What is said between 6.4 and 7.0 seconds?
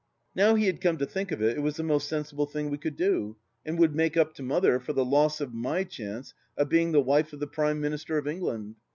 of being the